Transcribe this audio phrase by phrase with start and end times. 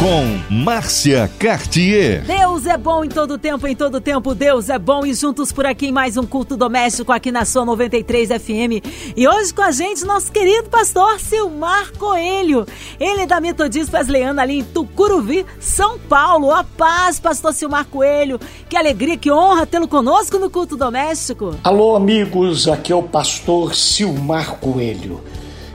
[0.00, 2.24] com Márcia Cartier.
[2.24, 5.66] Deus é bom em todo tempo, em todo tempo Deus é bom e juntos por
[5.66, 8.80] aqui em mais um culto doméstico aqui na sua 93 FM.
[9.14, 12.64] E hoje com a gente nosso querido pastor Silmar Coelho.
[12.98, 16.50] Ele é da Metodista Wesleyana ali em Tucuruvi, São Paulo.
[16.50, 18.40] A paz, pastor Silmar Coelho.
[18.70, 21.56] Que alegria, que honra tê-lo conosco no culto doméstico.
[21.62, 25.20] Alô amigos, aqui é o pastor Silmar Coelho.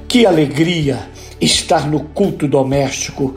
[0.08, 1.08] Que alegria
[1.40, 3.36] estar no culto doméstico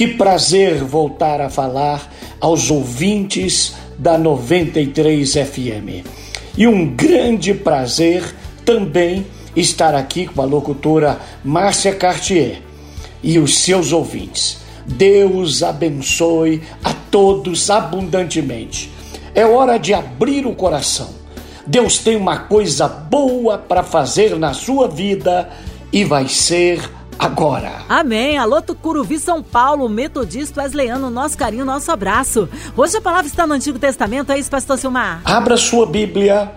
[0.00, 6.06] que prazer voltar a falar aos ouvintes da 93 FM.
[6.56, 12.62] E um grande prazer também estar aqui com a locutora Márcia Cartier
[13.22, 14.60] e os seus ouvintes.
[14.86, 18.90] Deus abençoe a todos abundantemente.
[19.34, 21.10] É hora de abrir o coração.
[21.66, 25.50] Deus tem uma coisa boa para fazer na sua vida
[25.92, 26.90] e vai ser
[27.20, 27.82] agora.
[27.86, 28.38] Amém.
[28.38, 32.48] Alô, Tucuruvi, São Paulo, Metodista Wesleyano, nosso carinho, nosso abraço.
[32.74, 35.20] Hoje a palavra está no Antigo Testamento, é isso, pastor Silmar?
[35.24, 36.50] Abra sua Bíblia.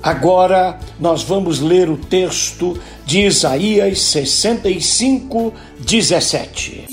[0.00, 6.86] Agora nós vamos ler o texto de Isaías 65, 17.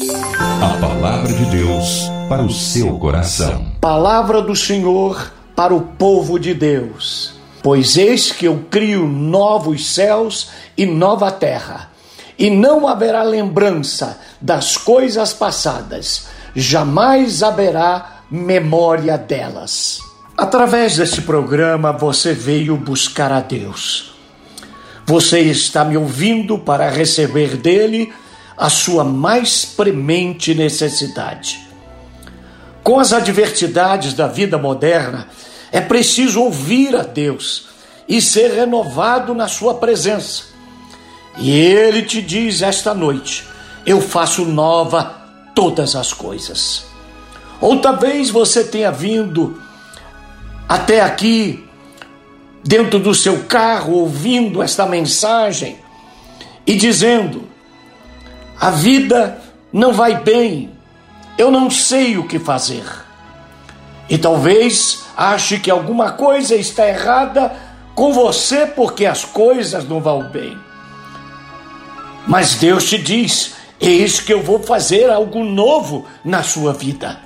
[0.62, 3.68] A palavra de Deus para o seu coração.
[3.82, 7.36] Palavra do Senhor para o povo de Deus.
[7.62, 11.91] Pois eis que eu crio novos céus e nova terra
[12.38, 20.00] e não haverá lembrança das coisas passadas, jamais haverá memória delas.
[20.38, 24.14] Através desse programa você veio buscar a Deus.
[25.06, 28.14] Você está me ouvindo para receber dele
[28.58, 31.68] a sua mais premente necessidade.
[32.84, 35.28] Com as adversidades da vida moderna,
[35.72, 37.68] é preciso ouvir a Deus
[38.08, 40.51] e ser renovado na sua presença.
[41.38, 43.46] E ele te diz esta noite:
[43.86, 45.16] Eu faço nova
[45.56, 46.86] todas as coisas.
[47.60, 49.62] Ou talvez você tenha vindo
[50.68, 51.68] até aqui,
[52.64, 55.78] dentro do seu carro, ouvindo esta mensagem
[56.66, 57.48] e dizendo:
[58.60, 59.40] A vida
[59.72, 60.72] não vai bem,
[61.38, 62.84] eu não sei o que fazer.
[64.10, 67.56] E talvez ache que alguma coisa está errada
[67.96, 70.58] com você porque as coisas não vão bem.
[72.28, 77.20] Mas Deus te diz: Eis que eu vou fazer algo novo na sua vida.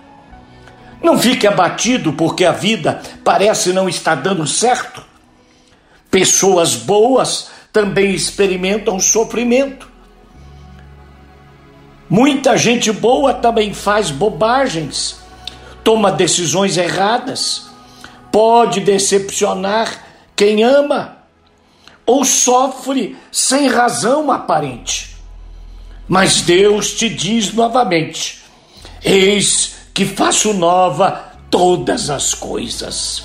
[1.01, 5.03] Não fique abatido porque a vida parece não estar dando certo.
[6.09, 9.87] Pessoas boas também experimentam sofrimento.
[12.09, 15.17] Muita gente boa também faz bobagens,
[15.83, 17.67] toma decisões erradas,
[18.31, 20.03] pode decepcionar
[20.35, 21.24] quem ama
[22.05, 25.15] ou sofre sem razão aparente.
[26.07, 28.43] Mas Deus te diz novamente:
[29.03, 33.23] Eis que faço nova todas as coisas.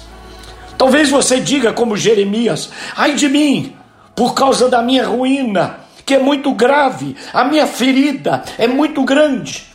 [0.78, 3.74] Talvez você diga, como Jeremias: Ai de mim,
[4.16, 9.66] por causa da minha ruína, que é muito grave, a minha ferida é muito grande.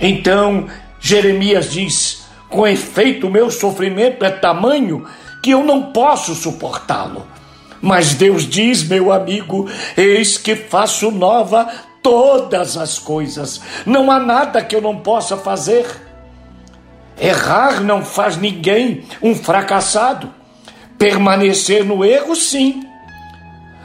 [0.00, 0.66] Então
[1.00, 5.06] Jeremias diz: Com efeito, meu sofrimento é tamanho
[5.42, 7.26] que eu não posso suportá-lo.
[7.82, 11.68] Mas Deus diz, meu amigo, eis que faço nova
[12.00, 13.60] todas as coisas.
[13.84, 15.84] Não há nada que eu não possa fazer.
[17.20, 20.32] Errar não faz ninguém um fracassado.
[20.96, 22.86] Permanecer no erro, sim.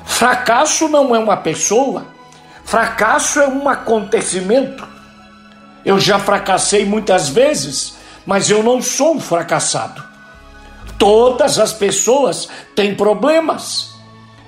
[0.06, 2.06] Fracasso não é uma pessoa.
[2.64, 4.88] Fracasso é um acontecimento.
[5.84, 10.07] Eu já fracassei muitas vezes, mas eu não sou um fracassado.
[10.98, 13.92] Todas as pessoas têm problemas,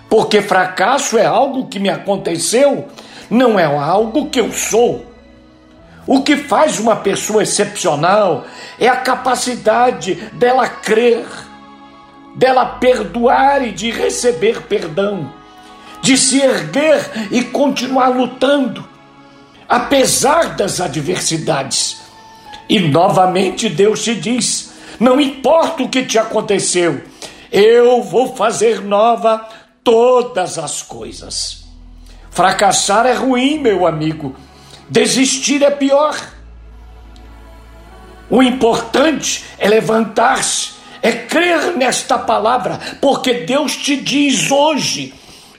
[0.09, 2.87] porque fracasso é algo que me aconteceu,
[3.29, 5.05] não é algo que eu sou.
[6.07, 8.45] O que faz uma pessoa excepcional
[8.79, 11.23] é a capacidade dela crer,
[12.35, 15.31] dela perdoar e de receber perdão,
[16.01, 18.87] de se erguer e continuar lutando,
[19.67, 22.01] apesar das adversidades.
[22.67, 24.68] E novamente Deus te diz:
[24.99, 27.01] não importa o que te aconteceu,
[27.51, 29.47] eu vou fazer nova
[29.83, 31.63] todas as coisas.
[32.29, 34.35] Fracassar é ruim, meu amigo.
[34.89, 36.15] Desistir é pior.
[38.29, 40.71] O importante é levantar-se,
[41.01, 45.13] é crer nesta palavra, porque Deus te diz hoje: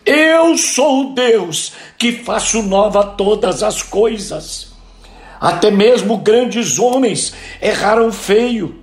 [0.05, 4.69] Eu sou Deus que faço nova todas as coisas.
[5.41, 8.81] Até mesmo grandes homens erraram feio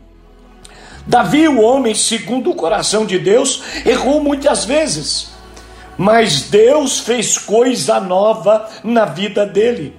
[1.08, 5.30] Davi, o homem segundo o coração de Deus, errou muitas vezes,
[5.98, 9.96] mas Deus fez coisa nova na vida dele.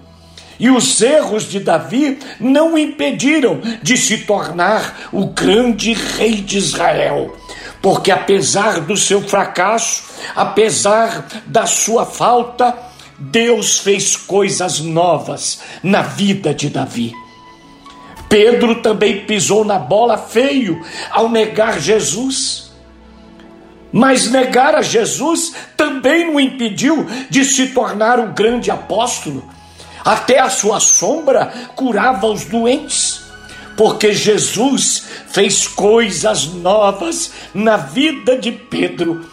[0.60, 6.58] E os erros de Davi não o impediram de se tornar o grande rei de
[6.58, 7.34] Israel.
[7.80, 10.02] Porque apesar do seu fracasso,
[10.34, 12.76] apesar da sua falta,
[13.18, 17.12] Deus fez coisas novas na vida de Davi.
[18.28, 22.70] Pedro também pisou na bola feio ao negar Jesus.
[23.90, 29.48] Mas negar a Jesus também não impediu de se tornar um grande apóstolo.
[30.04, 33.22] Até a sua sombra curava os doentes,
[33.76, 39.26] porque Jesus fez coisas novas na vida de Pedro.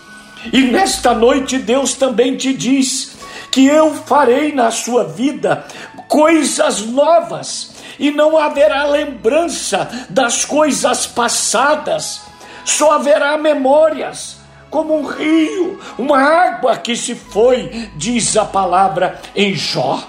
[0.54, 3.18] E nesta noite Deus também te diz
[3.52, 5.66] que eu farei na sua vida
[6.08, 12.22] coisas novas e não haverá lembrança das coisas passadas,
[12.64, 14.38] só haverá memórias,
[14.70, 20.04] como um rio, uma água que se foi, diz a palavra em Jó.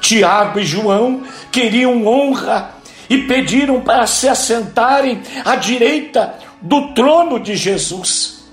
[0.00, 2.70] Tiago e João queriam honra
[3.08, 8.44] e pediram para se assentarem à direita do trono de Jesus.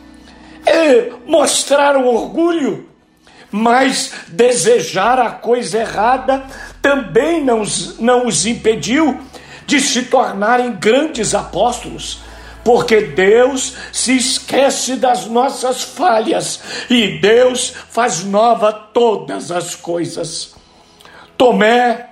[0.65, 2.90] E mostraram orgulho,
[3.51, 6.43] mas desejar a coisa errada
[6.81, 7.63] também não,
[7.99, 9.19] não os impediu
[9.67, 12.19] de se tornarem grandes apóstolos,
[12.63, 20.55] porque Deus se esquece das nossas falhas e Deus faz nova todas as coisas.
[21.37, 22.09] Tomé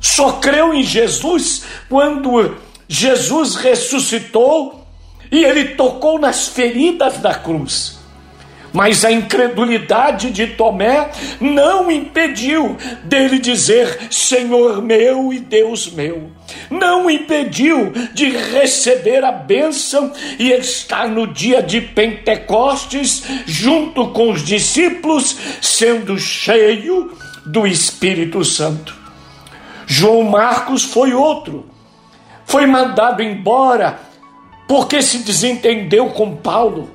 [0.00, 2.56] só creu em Jesus quando
[2.88, 4.86] Jesus ressuscitou
[5.30, 8.01] e ele tocou nas feridas da cruz.
[8.72, 11.10] Mas a incredulidade de Tomé
[11.40, 16.30] não impediu dele dizer: Senhor meu e Deus meu.
[16.70, 24.44] Não impediu de receber a bênção e estar no dia de Pentecostes junto com os
[24.44, 27.12] discípulos, sendo cheio
[27.44, 28.96] do Espírito Santo.
[29.86, 31.66] João Marcos foi outro.
[32.46, 33.98] Foi mandado embora
[34.66, 36.90] porque se desentendeu com Paulo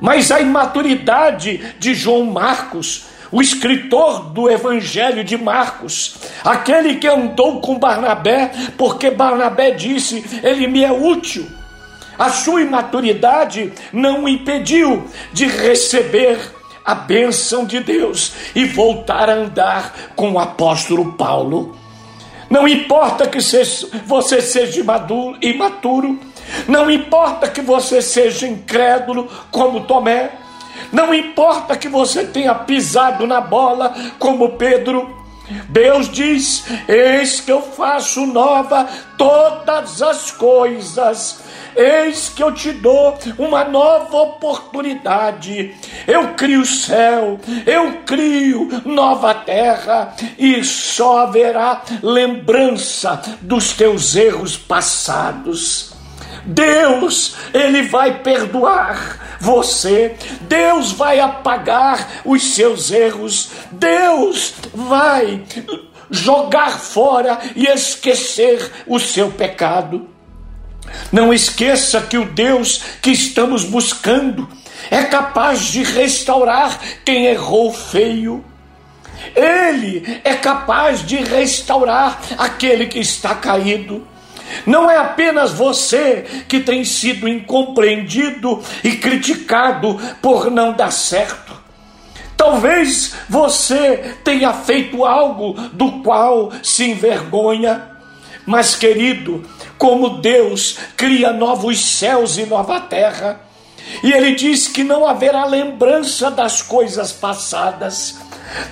[0.00, 7.60] mas a imaturidade de João Marcos, o escritor do Evangelho de Marcos, aquele que andou
[7.60, 11.46] com Barnabé, porque Barnabé disse: Ele me é útil.
[12.18, 16.38] A sua imaturidade não o impediu de receber
[16.84, 21.76] a bênção de Deus e voltar a andar com o apóstolo Paulo.
[22.48, 23.40] Não importa que
[24.06, 24.80] você seja
[25.42, 26.18] imaturo,
[26.68, 30.30] não importa que você seja incrédulo como Tomé,
[30.92, 35.24] não importa que você tenha pisado na bola como Pedro.
[35.68, 41.40] Deus diz: Eis que eu faço nova todas as coisas.
[41.76, 45.74] Eis que eu te dou uma nova oportunidade.
[46.06, 54.56] Eu crio o céu, eu crio nova terra, e só haverá lembrança dos teus erros
[54.56, 55.95] passados.
[56.46, 65.42] Deus, Ele vai perdoar você, Deus vai apagar os seus erros, Deus vai
[66.10, 70.08] jogar fora e esquecer o seu pecado.
[71.10, 74.48] Não esqueça que o Deus que estamos buscando
[74.90, 78.44] é capaz de restaurar quem errou feio.
[79.34, 84.06] Ele é capaz de restaurar aquele que está caído.
[84.66, 91.54] Não é apenas você que tem sido incompreendido e criticado por não dar certo.
[92.36, 97.90] Talvez você tenha feito algo do qual se envergonha,
[98.44, 99.44] mas querido,
[99.78, 103.40] como Deus cria novos céus e nova terra,
[104.02, 108.18] e Ele diz que não haverá lembrança das coisas passadas.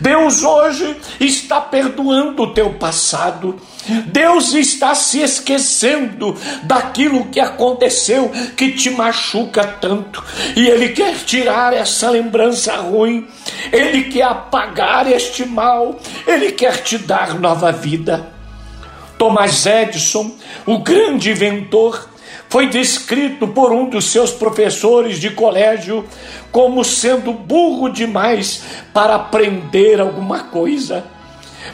[0.00, 3.61] Deus hoje está perdoando o teu passado.
[4.07, 10.25] Deus está se esquecendo daquilo que aconteceu que te machuca tanto,
[10.57, 13.28] e Ele quer tirar essa lembrança ruim,
[13.71, 18.33] Ele quer apagar este mal, Ele quer te dar nova vida.
[19.19, 20.35] Thomas Edison,
[20.66, 22.09] o grande inventor,
[22.55, 26.05] foi descrito por um dos seus professores de colégio
[26.53, 31.05] como sendo burro demais para aprender alguma coisa.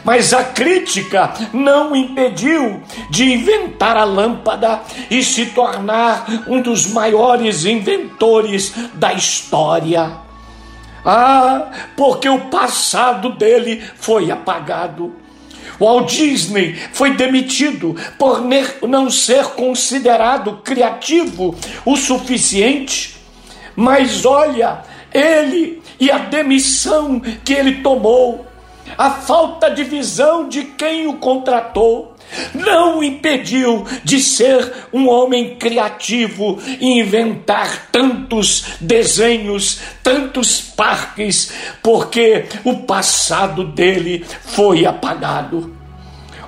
[0.02, 6.86] Mas a crítica não o impediu de inventar a lâmpada e se tornar um dos
[6.86, 10.12] maiores inventores da história.
[11.04, 15.19] Ah, porque o passado dele foi apagado.
[15.80, 18.42] Walt Disney foi demitido por
[18.86, 23.16] não ser considerado criativo o suficiente.
[23.74, 24.82] Mas olha,
[25.12, 28.46] ele e a demissão que ele tomou,
[28.96, 32.09] a falta de visão de quem o contratou,
[32.54, 42.46] não o impediu de ser um homem criativo e inventar tantos desenhos, tantos parques, porque
[42.64, 45.76] o passado dele foi apagado.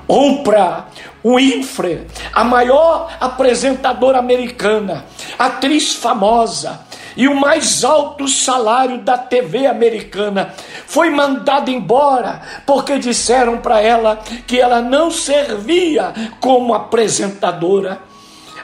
[0.08, 0.88] Oprah
[1.24, 5.04] Winfrey, a maior apresentadora americana,
[5.38, 6.80] atriz famosa,
[7.16, 10.54] e o mais alto salário da TV americana.
[10.86, 18.00] Foi mandada embora porque disseram para ela que ela não servia como apresentadora.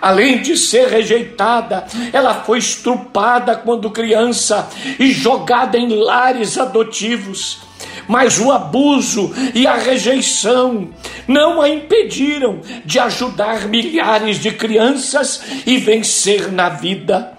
[0.00, 7.60] Além de ser rejeitada, ela foi estrupada quando criança e jogada em lares adotivos.
[8.06, 10.88] Mas o abuso e a rejeição
[11.26, 17.37] não a impediram de ajudar milhares de crianças e vencer na vida.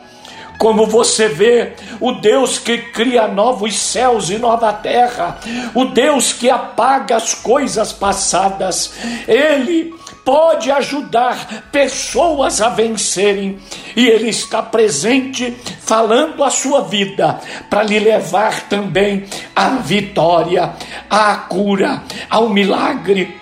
[0.60, 5.39] Como você vê, o Deus que cria novos céus e nova terra,
[5.74, 8.94] o Deus que apaga as coisas passadas,
[9.25, 13.58] Ele pode ajudar pessoas a vencerem
[13.96, 17.39] e Ele está presente falando a sua vida
[17.70, 19.24] para lhe levar também
[19.56, 20.74] à vitória,
[21.10, 23.39] à cura, ao milagre.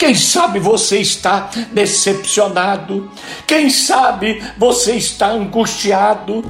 [0.00, 3.12] Quem sabe você está decepcionado,
[3.46, 6.42] quem sabe você está angustiado,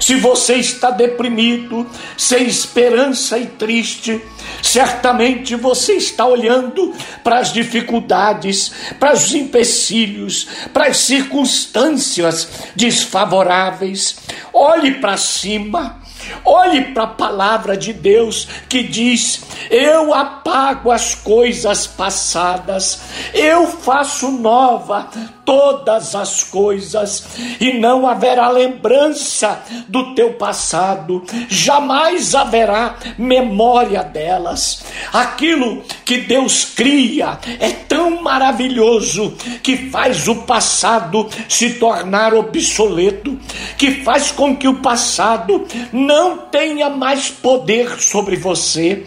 [0.00, 1.84] se você está deprimido,
[2.16, 4.22] sem esperança e triste,
[4.62, 6.94] certamente você está olhando
[7.24, 14.14] para as dificuldades, para os empecilhos, para as circunstâncias desfavoráveis.
[14.52, 16.01] Olhe para cima
[16.44, 23.00] Olhe para a palavra de Deus que diz: Eu apago as coisas passadas,
[23.34, 25.08] eu faço nova
[25.44, 27.24] todas as coisas,
[27.60, 34.84] e não haverá lembrança do teu passado, jamais haverá memória delas.
[35.12, 43.38] Aquilo que Deus cria é tão maravilhoso que faz o passado se tornar obsoleto,
[43.76, 49.06] que faz com que o passado não tenha mais poder sobre você.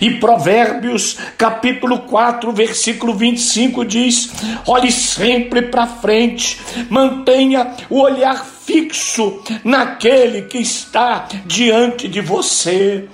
[0.00, 4.30] E Provérbios, capítulo 4, versículo 25 diz:
[4.66, 6.60] olhe sempre para frente,
[6.90, 13.08] mantenha o olhar fixo naquele que está diante de você.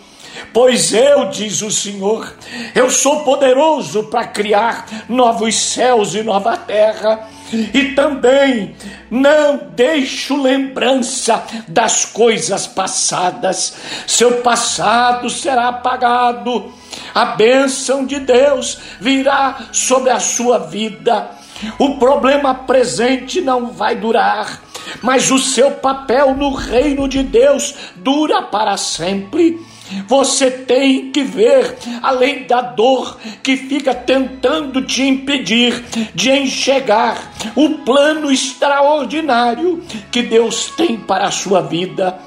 [0.53, 2.33] Pois eu, diz o Senhor,
[2.75, 8.75] eu sou poderoso para criar novos céus e nova terra e também
[9.11, 13.75] não deixo lembrança das coisas passadas.
[14.07, 16.73] Seu passado será apagado.
[17.15, 21.31] A bênção de Deus virá sobre a sua vida.
[21.79, 24.61] O problema presente não vai durar,
[25.03, 29.61] mas o seu papel no reino de Deus dura para sempre.
[30.07, 37.71] Você tem que ver, além da dor que fica tentando te impedir de enxergar o
[37.85, 42.19] plano extraordinário que Deus tem para a sua vida.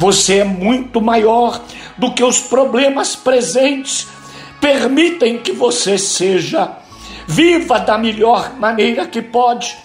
[0.00, 1.60] Você é muito maior
[1.96, 4.08] do que os problemas presentes
[4.60, 6.70] permitem que você seja.
[7.28, 9.76] Viva da melhor maneira que pode,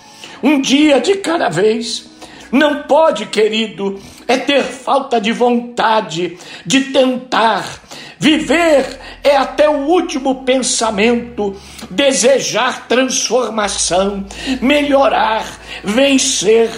[0.44, 2.10] um dia de cada vez.
[2.52, 4.00] Não pode, querido,
[4.32, 7.82] é ter falta de vontade, de tentar.
[8.18, 11.56] Viver é até o último pensamento,
[11.90, 14.26] desejar transformação,
[14.62, 15.46] melhorar,
[15.84, 16.70] vencer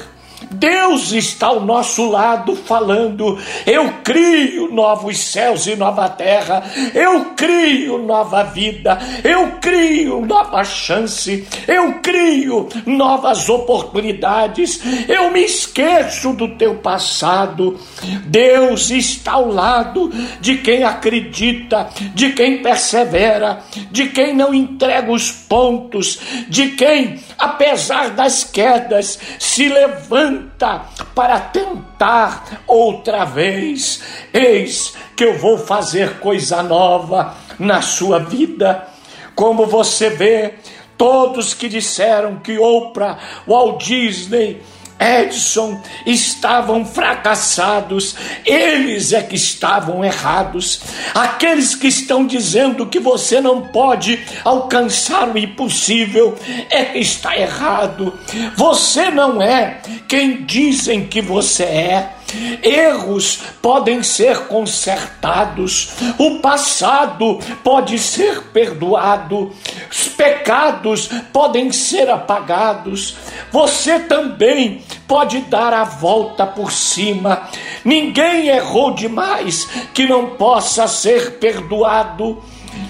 [0.54, 7.98] Deus está ao nosso lado falando: eu crio novos céus e nova terra, eu crio
[7.98, 16.76] nova vida, eu crio nova chance, eu crio novas oportunidades, eu me esqueço do teu
[16.76, 17.80] passado.
[18.26, 25.32] Deus está ao lado de quem acredita, de quem persevera, de quem não entrega os
[25.32, 29.68] pontos, de quem, apesar das quedas, se
[30.44, 30.86] levanta
[31.16, 34.04] para tentar outra vez.
[34.34, 38.88] Eis que eu vou fazer coisa nova na sua vida.
[39.36, 40.56] Como você vê,
[40.98, 44.62] todos que disseram que Oprah, Walt Disney,
[45.04, 50.82] Edson estavam fracassados, eles é que estavam errados.
[51.14, 56.38] Aqueles que estão dizendo que você não pode alcançar o impossível
[56.70, 58.18] é que está errado.
[58.56, 62.23] Você não é quem dizem que você é.
[62.62, 69.52] Erros podem ser consertados, o passado pode ser perdoado,
[69.92, 73.16] os pecados podem ser apagados.
[73.52, 77.50] Você também pode dar a volta por cima.
[77.84, 82.42] Ninguém errou demais que não possa ser perdoado.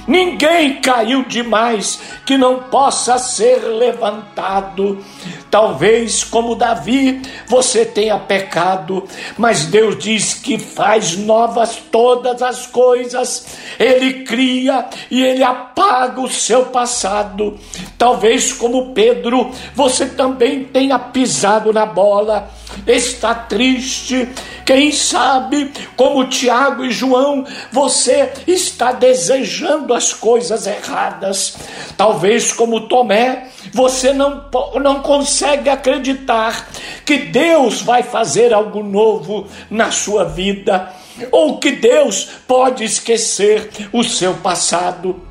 [0.08, 5.04] Ninguém caiu demais que não possa ser levantado.
[5.50, 9.04] Talvez, como Davi, você tenha pecado,
[9.38, 13.46] mas Deus diz que faz novas todas as coisas.
[13.80, 17.58] Ele cria e ele apaga o seu passado.
[17.98, 22.50] Talvez, como Pedro, você também tenha pisado na bola,
[22.86, 24.28] está triste.
[24.66, 31.56] Quem sabe, como Tiago e João, você está desejando as coisas erradas.
[31.98, 34.46] Talvez, como Tomé, você não,
[34.82, 36.68] não consegue acreditar
[37.06, 40.92] que Deus vai fazer algo novo na sua vida,
[41.32, 45.22] ou que Deus pode esquecer o seu passado.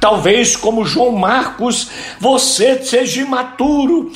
[0.00, 1.88] Talvez, como João Marcos,
[2.18, 4.12] você seja imaturo,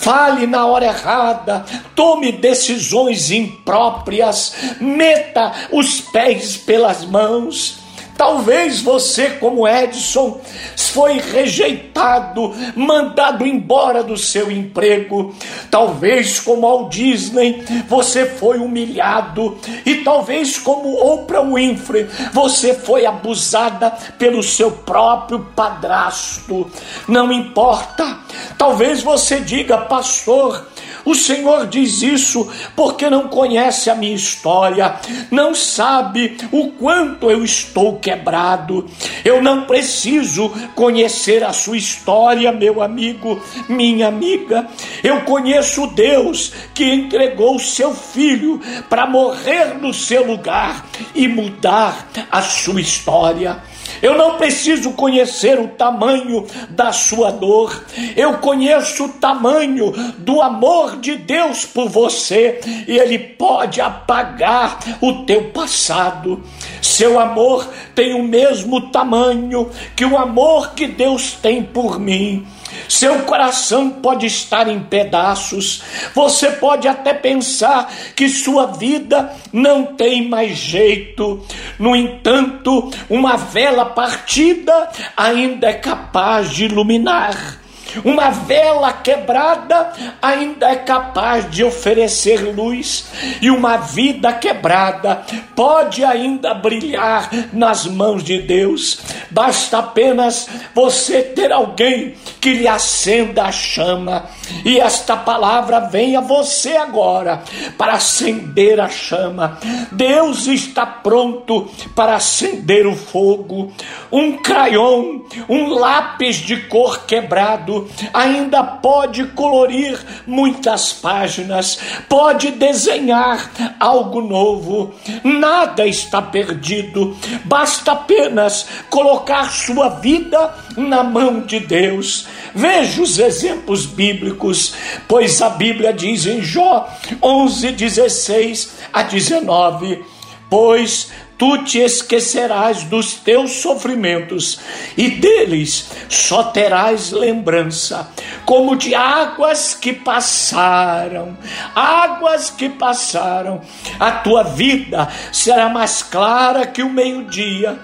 [0.00, 1.64] fale na hora errada,
[1.94, 7.79] tome decisões impróprias, meta os pés pelas mãos.
[8.20, 10.42] Talvez você, como Edson,
[10.76, 15.34] foi rejeitado, mandado embora do seu emprego.
[15.70, 19.56] Talvez, como Walt Disney, você foi humilhado.
[19.86, 26.70] E talvez, como Oprah Winfrey, você foi abusada pelo seu próprio padrasto.
[27.08, 28.18] Não importa.
[28.58, 30.66] Talvez você diga, pastor,
[31.04, 34.96] o Senhor diz isso porque não conhece a minha história,
[35.30, 38.86] não sabe o quanto eu estou quebrado.
[39.24, 44.66] Eu não preciso conhecer a sua história, meu amigo, minha amiga.
[45.02, 52.08] Eu conheço Deus que entregou o seu filho para morrer no seu lugar e mudar
[52.30, 53.62] a sua história.
[54.02, 57.84] Eu não preciso conhecer o tamanho da sua dor,
[58.16, 65.24] eu conheço o tamanho do amor de Deus por você e Ele pode apagar o
[65.24, 66.42] teu passado.
[66.80, 72.46] Seu amor tem o mesmo tamanho que o amor que Deus tem por mim.
[72.88, 75.82] Seu coração pode estar em pedaços,
[76.14, 81.44] você pode até pensar que sua vida não tem mais jeito.
[81.78, 87.59] No entanto, uma vela partida ainda é capaz de iluminar.
[88.04, 93.06] Uma vela quebrada ainda é capaz de oferecer luz,
[93.40, 95.22] e uma vida quebrada
[95.54, 99.00] pode ainda brilhar nas mãos de Deus.
[99.30, 104.24] Basta apenas você ter alguém que lhe acenda a chama,
[104.64, 107.42] e esta palavra vem a você agora
[107.76, 109.58] para acender a chama.
[109.92, 113.72] Deus está pronto para acender o fogo.
[114.10, 117.79] Um crayon, um lápis de cor quebrado
[118.12, 124.94] ainda pode colorir muitas páginas, pode desenhar algo novo.
[125.22, 132.26] Nada está perdido, basta apenas colocar sua vida na mão de Deus.
[132.54, 134.74] Veja os exemplos bíblicos,
[135.06, 136.88] pois a Bíblia diz em Jó
[137.22, 140.04] 11, 16 a 19:
[140.48, 141.10] Pois
[141.40, 144.60] tu te esquecerás dos teus sofrimentos
[144.94, 148.10] e deles só terás lembrança,
[148.44, 151.38] como de águas que passaram,
[151.74, 153.62] águas que passaram.
[153.98, 157.78] A tua vida será mais clara que o meio-dia.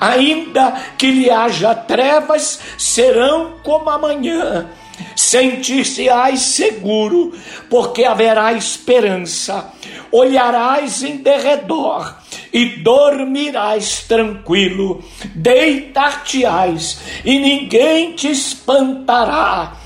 [0.00, 4.70] Ainda que lhe haja trevas, serão como amanhã
[5.14, 7.34] sentir-se-ás seguro,
[7.68, 9.70] porque haverá esperança.
[10.10, 12.21] Olharás em derredor
[12.52, 15.02] e dormirás tranquilo,
[15.34, 19.76] deitar-te-ás e ninguém te espantará,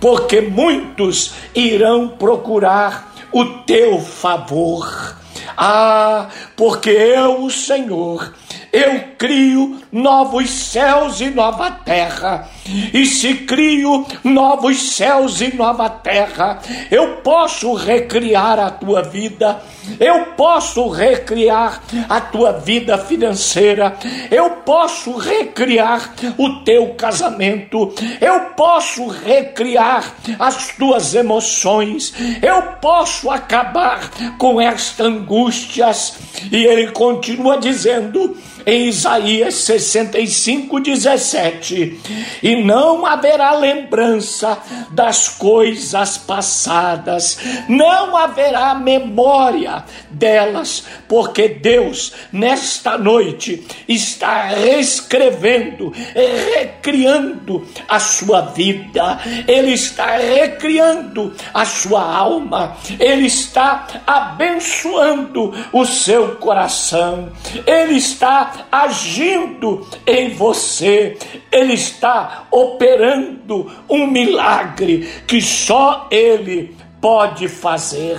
[0.00, 5.16] porque muitos irão procurar o teu favor.
[5.56, 8.32] Ah, porque eu, o Senhor,
[8.72, 12.48] eu crio novos céus e nova terra.
[12.92, 19.60] E se crio novos céus e nova terra, eu posso recriar a tua vida,
[19.98, 23.96] eu posso recriar a tua vida financeira,
[24.30, 34.10] eu posso recriar o teu casamento, eu posso recriar as tuas emoções, eu posso acabar
[34.36, 36.18] com estas angústias.
[36.52, 38.36] E ele continua dizendo:
[38.68, 42.00] em Isaías 65, 17:
[42.42, 44.58] E não haverá lembrança
[44.90, 55.92] das coisas passadas, não haverá memória delas, porque Deus, nesta noite, está reescrevendo,
[56.54, 66.36] recriando a sua vida, Ele está recriando a sua alma, Ele está abençoando o seu
[66.36, 67.30] coração,
[67.66, 71.16] Ele está agindo em você,
[71.50, 78.18] Ele está operando um milagre que só Ele pode fazer.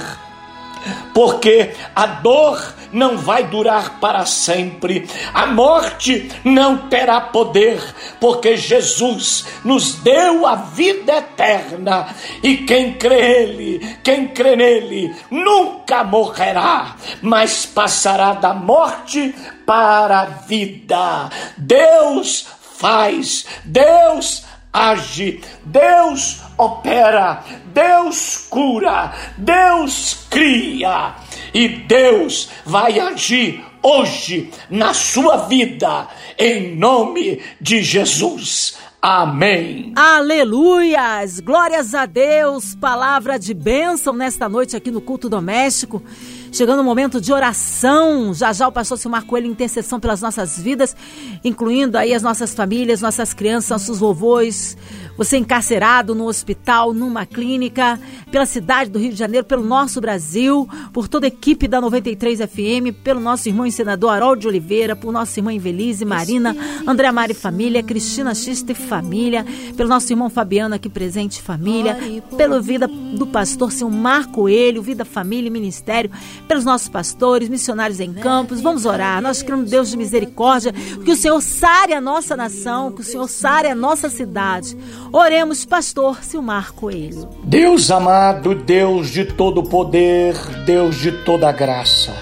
[1.13, 7.82] Porque a dor não vai durar para sempre, a morte não terá poder,
[8.20, 12.08] porque Jesus nos deu a vida eterna.
[12.42, 20.26] E quem crê nele, quem crê nele, nunca morrerá, mas passará da morte para a
[20.26, 21.30] vida.
[21.58, 22.48] Deus
[22.80, 31.15] faz, Deus age, Deus opera, Deus cura, Deus cria
[31.54, 38.78] e Deus vai agir hoje na sua vida, em nome de Jesus.
[39.02, 39.94] Amém.
[39.96, 41.39] Aleluias!
[41.39, 42.76] Glórias a Deus!
[42.76, 46.04] Palavra de bênção nesta noite aqui no culto doméstico.
[46.52, 48.34] Chegando o momento de oração.
[48.34, 50.96] Já já o pastor Silmar Coelho intercessão pelas nossas vidas,
[51.44, 54.76] incluindo aí as nossas famílias, nossas crianças, nossos vovôs,
[55.20, 58.00] você encarcerado no hospital, numa clínica,
[58.32, 62.40] pela cidade do Rio de Janeiro, pelo nosso Brasil, por toda a equipe da 93
[62.40, 66.56] FM, pelo nosso irmão e senador Harold Oliveira, por nossa irmã Invelise, Marina,
[66.88, 71.98] André Mari Família, Cristina Xista e Família, pelo nosso irmão Fabiano aqui presente Família,
[72.38, 76.10] pela vida do pastor Silmar Coelho, Vida Família e Ministério,
[76.50, 78.60] pelos nossos pastores, missionários em campos.
[78.60, 79.22] Vamos orar.
[79.22, 83.30] Nós queremos Deus de misericórdia, que o Senhor sare a nossa nação, que o Senhor
[83.30, 84.76] sare a nossa cidade.
[85.14, 87.30] Oremos, pastor Silmar Coelho.
[87.44, 90.36] Deus amado, Deus de todo poder,
[90.66, 92.16] Deus de toda graça,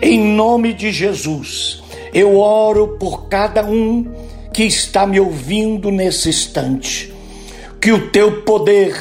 [0.00, 1.82] em nome de Jesus,
[2.14, 4.06] eu oro por cada um
[4.52, 7.12] que está me ouvindo nesse instante.
[7.80, 8.94] Que o teu poder,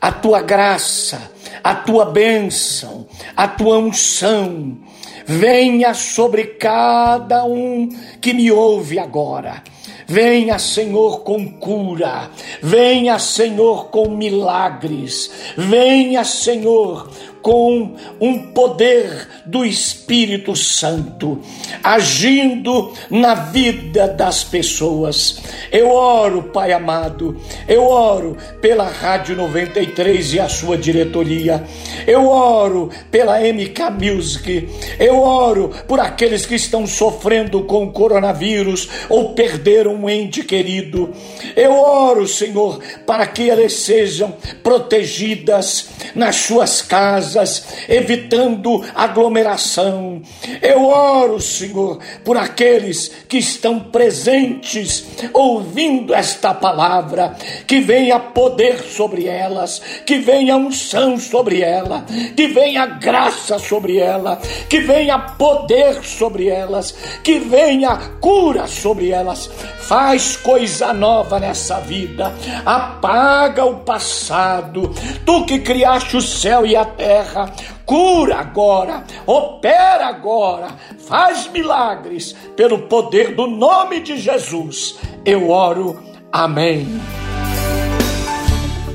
[0.00, 1.35] a tua graça,
[1.70, 4.78] a tua bênção, a tua unção
[5.26, 7.88] venha sobre cada um
[8.20, 9.62] que me ouve agora
[10.08, 12.30] Venha, Senhor, com cura.
[12.62, 15.30] Venha, Senhor, com milagres.
[15.56, 17.10] Venha, Senhor,
[17.46, 21.40] com um poder do Espírito Santo
[21.80, 25.40] agindo na vida das pessoas.
[25.70, 31.62] Eu oro, Pai amado, eu oro pela Rádio 93 e a sua diretoria.
[32.04, 34.68] Eu oro pela MK Music.
[34.98, 41.14] Eu oro por aqueles que estão sofrendo com o coronavírus ou perderam um ente querido.
[41.54, 50.22] Eu oro, Senhor, para que elas sejam protegidas nas suas casas casas, evitando aglomeração.
[50.62, 59.26] Eu oro, Senhor, por aqueles que estão presentes ouvindo esta palavra, que venha poder sobre
[59.26, 66.48] elas, que venha unção sobre ela, que venha graça sobre ela, que venha poder sobre
[66.48, 69.50] elas, que venha cura sobre elas.
[69.78, 72.32] Faz coisa nova nessa vida,
[72.64, 74.92] apaga o passado.
[75.24, 77.52] Tu que criaste o céu e a terra terra,
[77.84, 80.68] cura agora, opera agora,
[81.06, 84.98] faz milagres pelo poder do nome de Jesus.
[85.24, 86.00] Eu oro.
[86.32, 86.86] Amém.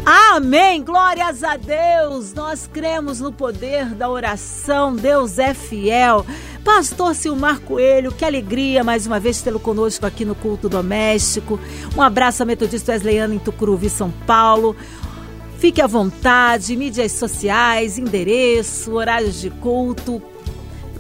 [0.05, 2.33] Amém, glórias a Deus.
[2.33, 4.95] Nós cremos no poder da oração.
[4.95, 6.25] Deus é fiel.
[6.63, 11.59] Pastor Silmar Coelho, que alegria mais uma vez tê-lo conosco aqui no culto doméstico.
[11.95, 14.75] Um abraço a Metodista Wesleyana em Tucuruvi, São Paulo.
[15.61, 20.19] Fique à vontade, mídias sociais, endereço, horários de culto,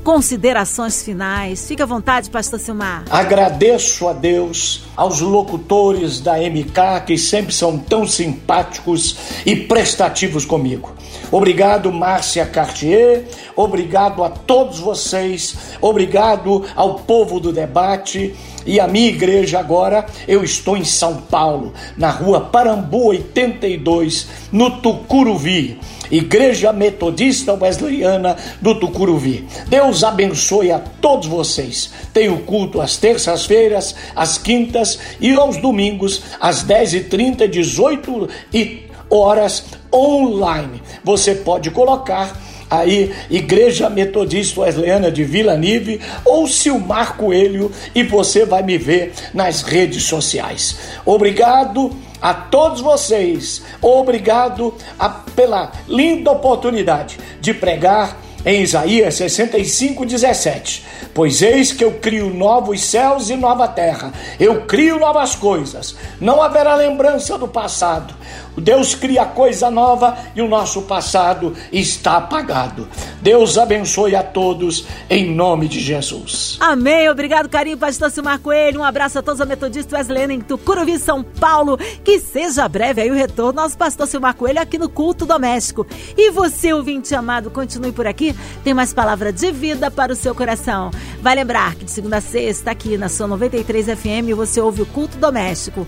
[0.03, 1.67] considerações finais.
[1.67, 3.03] Fique à vontade, pastor Silmar.
[3.09, 10.93] Agradeço a Deus, aos locutores da MK que sempre são tão simpáticos e prestativos comigo.
[11.31, 13.23] Obrigado, Márcia Cartier.
[13.55, 15.55] Obrigado a todos vocês.
[15.79, 18.35] Obrigado ao povo do debate.
[18.65, 24.81] E a minha igreja agora, eu estou em São Paulo, na rua Parambu 82, no
[24.81, 25.79] Tucuruvi.
[26.11, 29.47] Igreja Metodista Wesleyana do Tucuruvi.
[29.67, 31.89] Deus abençoe a todos vocês.
[32.13, 40.81] Tenho culto às terças-feiras, às quintas e aos domingos, às 10h30, 18 e horas online.
[41.03, 48.45] Você pode colocar aí Igreja Metodista Wesleyana de Vila Nive ou Silmar Coelho e você
[48.45, 50.77] vai me ver nas redes sociais.
[51.05, 60.85] Obrigado a todos vocês, obrigado a, pela linda oportunidade de pregar em Isaías 65, 17.
[61.13, 66.41] Pois eis que eu crio novos céus e nova terra, eu crio novas coisas, não
[66.41, 68.13] haverá lembrança do passado.
[68.57, 72.87] Deus cria coisa nova e o nosso passado está apagado.
[73.21, 76.57] Deus abençoe a todos em nome de Jesus.
[76.59, 77.09] Amém.
[77.09, 78.81] Obrigado, carinho, pastor Silmar Coelho.
[78.81, 81.77] Um abraço a todos a Metodista Wesleyana em Tucuruvi, São Paulo.
[82.03, 85.85] Que seja breve aí o retorno nosso pastor Silmar Coelho aqui no culto doméstico.
[86.17, 88.35] E você, ouvinte amado, continue por aqui.
[88.63, 90.91] Tem mais palavra de vida para o seu coração.
[91.21, 94.85] Vai lembrar que de segunda a sexta, aqui na sua 93 FM, você ouve o
[94.85, 95.87] culto doméstico